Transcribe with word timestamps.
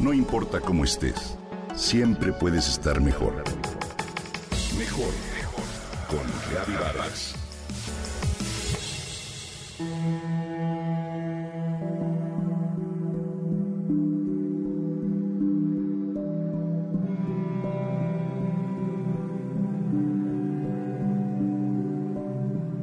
No 0.00 0.14
importa 0.14 0.60
cómo 0.60 0.84
estés, 0.84 1.36
siempre 1.76 2.32
puedes 2.32 2.66
estar 2.68 3.02
mejor. 3.02 3.44
Mejor, 4.78 5.12
mejor. 5.34 5.64
Con 6.08 6.26
Reavivadas. 6.50 7.34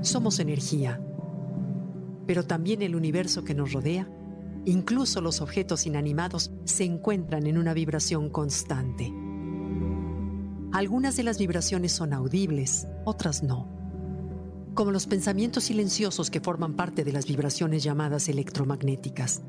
Somos 0.01 0.39
energía, 0.39 1.01
pero 2.27 2.45
también 2.45 2.83
el 2.83 2.95
universo 2.95 3.43
que 3.43 3.55
nos 3.55 3.73
rodea 3.73 4.07
Incluso 4.65 5.21
los 5.21 5.41
objetos 5.41 5.85
inanimados 5.85 6.51
se 6.65 6.83
encuentran 6.83 7.47
en 7.47 7.57
una 7.57 7.73
vibración 7.73 8.29
constante. 8.29 9.13
Algunas 10.73 11.15
de 11.15 11.23
las 11.23 11.37
vibraciones 11.37 11.93
son 11.93 12.13
audibles, 12.13 12.87
otras 13.05 13.41
no. 13.41 13.67
Como 14.73 14.91
los 14.91 15.07
pensamientos 15.07 15.65
silenciosos 15.65 16.29
que 16.29 16.41
forman 16.41 16.75
parte 16.75 17.03
de 17.03 17.13
las 17.13 17.25
vibraciones 17.25 17.83
llamadas 17.83 18.29
electromagnéticas. 18.29 19.41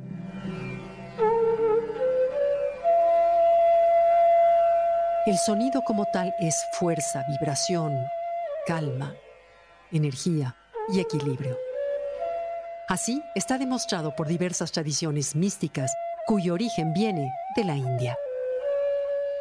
El 5.26 5.36
sonido 5.36 5.82
como 5.84 6.06
tal 6.06 6.32
es 6.40 6.54
fuerza, 6.78 7.22
vibración, 7.28 7.92
calma, 8.66 9.14
energía 9.92 10.56
y 10.88 11.00
equilibrio. 11.00 11.67
Así 12.88 13.22
está 13.34 13.58
demostrado 13.58 14.16
por 14.16 14.28
diversas 14.28 14.72
tradiciones 14.72 15.36
místicas 15.36 15.92
cuyo 16.26 16.54
origen 16.54 16.94
viene 16.94 17.34
de 17.54 17.64
la 17.64 17.76
India. 17.76 18.16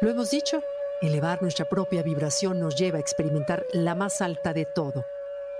Lo 0.02 0.10
hemos 0.10 0.30
dicho, 0.30 0.60
elevar 1.00 1.40
nuestra 1.40 1.64
propia 1.64 2.02
vibración 2.02 2.60
nos 2.60 2.76
lleva 2.76 2.98
a 2.98 3.00
experimentar 3.00 3.64
la 3.72 3.94
más 3.94 4.20
alta 4.20 4.52
de 4.52 4.66
todo, 4.66 5.02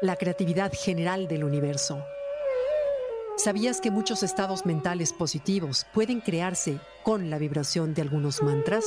la 0.02 0.16
creatividad 0.16 0.70
general 0.74 1.28
del 1.28 1.44
universo. 1.44 2.04
¿Sabías 3.38 3.80
que 3.80 3.90
muchos 3.90 4.22
estados 4.22 4.66
mentales 4.66 5.14
positivos 5.14 5.86
pueden 5.94 6.20
crearse 6.20 6.78
con 7.04 7.30
la 7.30 7.38
vibración 7.38 7.94
de 7.94 8.02
algunos 8.02 8.42
mantras? 8.42 8.84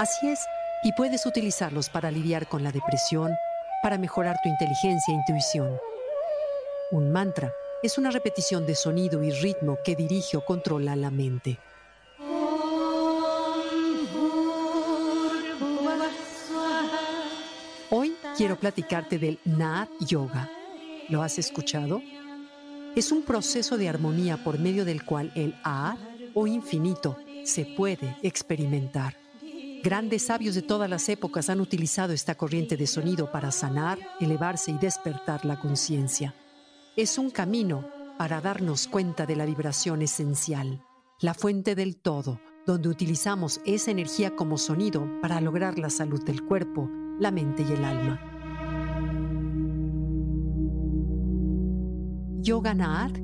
Así 0.00 0.28
es, 0.28 0.40
y 0.82 0.92
puedes 0.94 1.24
utilizarlos 1.24 1.88
para 1.88 2.10
lidiar 2.10 2.48
con 2.48 2.64
la 2.64 2.72
depresión, 2.72 3.32
para 3.80 3.96
mejorar 3.96 4.38
tu 4.42 4.48
inteligencia 4.48 5.12
e 5.12 5.18
intuición. 5.18 5.78
Un 6.94 7.10
mantra 7.10 7.52
es 7.82 7.98
una 7.98 8.12
repetición 8.12 8.66
de 8.66 8.76
sonido 8.76 9.20
y 9.24 9.32
ritmo 9.32 9.78
que 9.84 9.96
dirige 9.96 10.36
o 10.36 10.44
controla 10.44 10.94
la 10.94 11.10
mente. 11.10 11.58
Hoy 17.90 18.14
quiero 18.36 18.54
platicarte 18.60 19.18
del 19.18 19.40
Naat 19.44 19.88
Yoga. 20.06 20.48
¿Lo 21.08 21.24
has 21.24 21.36
escuchado? 21.40 22.00
Es 22.94 23.10
un 23.10 23.24
proceso 23.24 23.76
de 23.76 23.88
armonía 23.88 24.36
por 24.44 24.60
medio 24.60 24.84
del 24.84 25.04
cual 25.04 25.32
el 25.34 25.56
A 25.64 25.96
o 26.32 26.46
infinito 26.46 27.16
se 27.44 27.64
puede 27.64 28.16
experimentar. 28.22 29.16
Grandes 29.82 30.26
sabios 30.26 30.54
de 30.54 30.62
todas 30.62 30.88
las 30.88 31.08
épocas 31.08 31.50
han 31.50 31.60
utilizado 31.60 32.12
esta 32.12 32.36
corriente 32.36 32.76
de 32.76 32.86
sonido 32.86 33.32
para 33.32 33.50
sanar, 33.50 33.98
elevarse 34.20 34.70
y 34.70 34.78
despertar 34.78 35.44
la 35.44 35.58
conciencia 35.58 36.36
es 36.96 37.18
un 37.18 37.30
camino 37.30 37.84
para 38.18 38.40
darnos 38.40 38.86
cuenta 38.86 39.26
de 39.26 39.34
la 39.34 39.44
vibración 39.44 40.02
esencial, 40.02 40.80
la 41.20 41.34
fuente 41.34 41.74
del 41.74 41.96
todo, 41.96 42.40
donde 42.66 42.88
utilizamos 42.88 43.60
esa 43.64 43.90
energía 43.90 44.36
como 44.36 44.58
sonido 44.58 45.08
para 45.20 45.40
lograr 45.40 45.76
la 45.76 45.90
salud 45.90 46.22
del 46.24 46.44
cuerpo, 46.44 46.88
la 47.18 47.32
mente 47.32 47.64
y 47.68 47.72
el 47.72 47.84
alma. 47.84 48.20
Yoga 52.42 52.74
Naad 52.74 53.16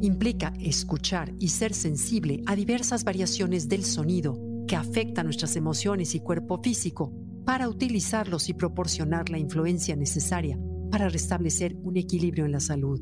implica 0.00 0.52
escuchar 0.60 1.32
y 1.40 1.48
ser 1.48 1.74
sensible 1.74 2.42
a 2.46 2.54
diversas 2.54 3.02
variaciones 3.02 3.68
del 3.68 3.84
sonido 3.84 4.38
que 4.68 4.76
afectan 4.76 5.26
nuestras 5.26 5.56
emociones 5.56 6.14
y 6.14 6.20
cuerpo 6.20 6.62
físico 6.62 7.12
para 7.44 7.68
utilizarlos 7.68 8.48
y 8.48 8.54
proporcionar 8.54 9.28
la 9.28 9.38
influencia 9.38 9.96
necesaria 9.96 10.56
para 10.92 11.08
restablecer 11.08 11.74
un 11.82 11.96
equilibrio 11.96 12.44
en 12.44 12.52
la 12.52 12.60
salud. 12.60 13.00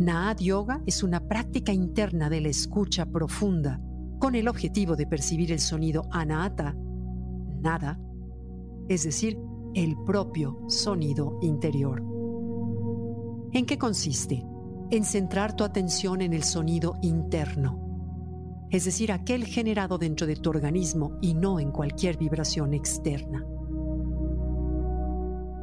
Naad 0.00 0.38
Yoga 0.38 0.82
es 0.84 1.04
una 1.04 1.28
práctica 1.28 1.72
interna 1.72 2.28
de 2.28 2.40
la 2.40 2.48
escucha 2.48 3.06
profunda 3.06 3.80
con 4.18 4.34
el 4.34 4.48
objetivo 4.48 4.96
de 4.96 5.06
percibir 5.06 5.52
el 5.52 5.60
sonido 5.60 6.08
anahata, 6.10 6.74
nada, 7.60 8.00
es 8.88 9.04
decir, 9.04 9.38
el 9.74 9.96
propio 10.04 10.58
sonido 10.66 11.38
interior. 11.40 12.02
¿En 13.52 13.64
qué 13.64 13.78
consiste? 13.78 14.44
En 14.90 15.04
centrar 15.04 15.54
tu 15.54 15.62
atención 15.62 16.20
en 16.20 16.32
el 16.32 16.42
sonido 16.42 16.96
interno, 17.00 18.66
es 18.70 18.86
decir, 18.86 19.12
aquel 19.12 19.44
generado 19.44 19.98
dentro 19.98 20.26
de 20.26 20.34
tu 20.34 20.50
organismo 20.50 21.16
y 21.20 21.34
no 21.34 21.60
en 21.60 21.70
cualquier 21.70 22.16
vibración 22.16 22.74
externa. 22.74 23.46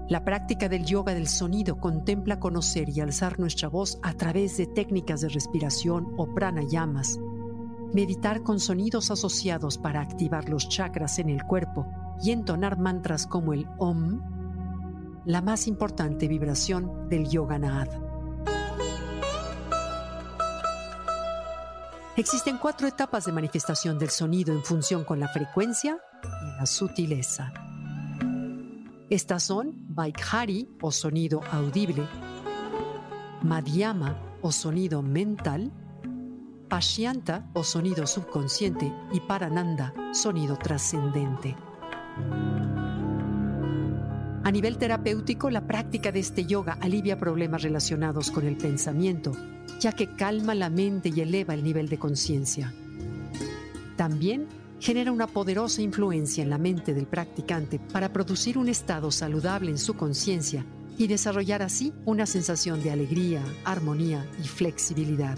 La 0.09 0.25
práctica 0.25 0.67
del 0.67 0.85
yoga 0.85 1.13
del 1.13 1.27
sonido 1.27 1.77
contempla 1.77 2.39
conocer 2.39 2.89
y 2.89 2.99
alzar 2.99 3.39
nuestra 3.39 3.69
voz 3.69 3.99
a 4.01 4.13
través 4.13 4.57
de 4.57 4.65
técnicas 4.65 5.21
de 5.21 5.29
respiración 5.29 6.15
o 6.17 6.33
pranayamas, 6.33 7.19
meditar 7.93 8.41
con 8.41 8.59
sonidos 8.59 9.11
asociados 9.11 9.77
para 9.77 10.01
activar 10.01 10.49
los 10.49 10.67
chakras 10.67 11.19
en 11.19 11.29
el 11.29 11.43
cuerpo 11.43 11.85
y 12.23 12.31
entonar 12.31 12.79
mantras 12.79 13.27
como 13.27 13.53
el 13.53 13.67
Om, 13.77 14.19
la 15.25 15.43
más 15.43 15.67
importante 15.67 16.27
vibración 16.27 17.07
del 17.07 17.29
yoga 17.29 17.59
Naad. 17.59 17.89
Existen 22.17 22.57
cuatro 22.57 22.87
etapas 22.87 23.25
de 23.25 23.31
manifestación 23.31 23.99
del 23.99 24.09
sonido 24.09 24.53
en 24.53 24.63
función 24.63 25.03
con 25.03 25.19
la 25.19 25.27
frecuencia 25.27 25.99
y 26.23 26.57
la 26.59 26.65
sutileza. 26.65 27.68
Estas 29.09 29.41
son 29.41 29.73
Vaikhari 29.89 30.69
o 30.81 30.91
sonido 30.91 31.41
audible, 31.51 32.07
Madhyama 33.41 34.37
o 34.43 34.51
sonido 34.51 35.01
mental, 35.01 35.71
Pashyanta 36.67 37.49
o 37.53 37.63
sonido 37.63 38.05
subconsciente 38.05 38.93
y 39.11 39.19
Parananda, 39.21 39.95
sonido 40.13 40.57
trascendente. 40.57 41.55
A 44.43 44.51
nivel 44.51 44.77
terapéutico, 44.77 45.49
la 45.49 45.65
práctica 45.65 46.11
de 46.11 46.19
este 46.19 46.45
yoga 46.45 46.77
alivia 46.79 47.17
problemas 47.17 47.63
relacionados 47.63 48.29
con 48.29 48.45
el 48.45 48.57
pensamiento, 48.57 49.31
ya 49.79 49.91
que 49.91 50.15
calma 50.15 50.53
la 50.53 50.69
mente 50.69 51.09
y 51.09 51.21
eleva 51.21 51.55
el 51.55 51.63
nivel 51.63 51.89
de 51.89 51.97
conciencia. 51.97 52.73
También 53.95 54.47
genera 54.79 55.11
una 55.11 55.27
poderosa 55.27 55.81
influencia 55.81 56.43
en 56.43 56.49
la 56.49 56.57
mente 56.57 56.93
del 56.93 57.05
practicante 57.05 57.79
para 57.79 58.13
producir 58.13 58.57
un 58.57 58.69
estado 58.69 59.11
saludable 59.11 59.71
en 59.71 59.77
su 59.77 59.95
conciencia 59.95 60.65
y 60.97 61.07
desarrollar 61.07 61.61
así 61.61 61.93
una 62.05 62.25
sensación 62.25 62.81
de 62.83 62.91
alegría, 62.91 63.43
armonía 63.63 64.25
y 64.43 64.47
flexibilidad. 64.47 65.37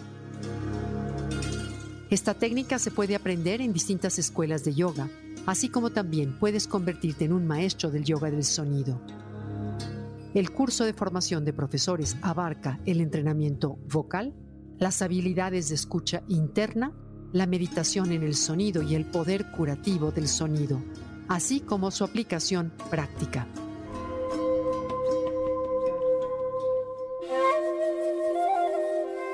Esta 2.09 2.34
técnica 2.34 2.78
se 2.78 2.91
puede 2.91 3.16
aprender 3.16 3.62
en 3.62 3.72
distintas 3.72 4.19
escuelas 4.19 4.66
de 4.66 4.74
yoga, 4.74 5.09
así 5.46 5.69
como 5.69 5.91
también 5.91 6.38
puedes 6.38 6.68
convertirte 6.68 7.25
en 7.25 7.34
un 7.34 7.47
maestro 7.47 7.90
del 7.90 8.03
yoga 8.03 8.30
del 8.30 8.44
sonido. 8.44 9.01
El 10.34 10.51
curso 10.51 10.85
de 10.85 10.94
formación 10.94 11.46
de 11.46 11.53
profesores 11.53 12.18
abarca 12.22 12.80
el 12.85 13.01
entrenamiento 13.01 13.78
vocal, 13.90 14.34
las 14.78 15.01
habilidades 15.01 15.69
de 15.69 15.75
escucha 15.75 16.24
interna, 16.28 16.91
la 17.34 17.46
meditación 17.46 18.12
en 18.12 18.24
el 18.24 18.36
sonido 18.36 18.81
y 18.81 18.95
el 18.95 19.06
poder 19.06 19.51
curativo 19.51 20.12
del 20.12 20.28
sonido, 20.28 20.81
así 21.28 21.62
como 21.62 21.92
su 21.92 22.04
aplicación 22.04 22.74
práctica. 22.89 23.48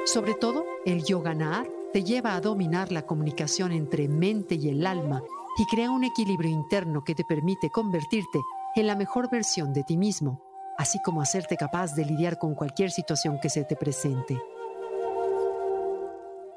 Sobre 0.05 0.35
todo, 0.35 0.65
el 0.85 1.03
yoga 1.03 1.65
te 1.91 2.03
lleva 2.03 2.35
a 2.35 2.41
dominar 2.41 2.91
la 2.91 3.05
comunicación 3.05 3.71
entre 3.71 4.07
mente 4.07 4.55
y 4.55 4.69
el 4.69 4.85
alma 4.85 5.21
y 5.57 5.65
crea 5.65 5.91
un 5.91 6.03
equilibrio 6.03 6.51
interno 6.51 7.03
que 7.03 7.15
te 7.15 7.23
permite 7.23 7.69
convertirte 7.69 8.39
en 8.75 8.87
la 8.87 8.95
mejor 8.95 9.29
versión 9.29 9.73
de 9.73 9.83
ti 9.83 9.97
mismo, 9.97 10.41
así 10.77 10.99
como 11.03 11.21
hacerte 11.21 11.57
capaz 11.57 11.93
de 11.95 12.05
lidiar 12.05 12.37
con 12.37 12.55
cualquier 12.55 12.91
situación 12.91 13.39
que 13.41 13.49
se 13.49 13.63
te 13.63 13.75
presente. 13.75 14.39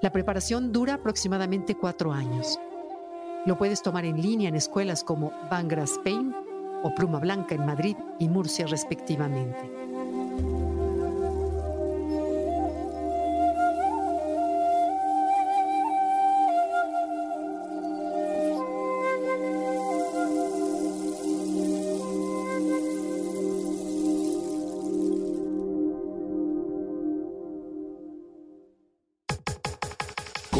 La 0.02 0.10
preparación 0.10 0.72
dura 0.72 0.94
aproximadamente 0.94 1.74
cuatro 1.74 2.10
años. 2.10 2.58
Lo 3.44 3.58
puedes 3.58 3.82
tomar 3.82 4.06
en 4.06 4.22
línea 4.22 4.48
en 4.48 4.54
escuelas 4.54 5.04
como 5.04 5.30
Bangra 5.50 5.82
Spain 5.82 6.34
o 6.82 6.94
Pluma 6.94 7.18
Blanca 7.18 7.54
en 7.54 7.66
Madrid 7.66 7.96
y 8.18 8.28
Murcia 8.28 8.66
respectivamente. 8.66 9.89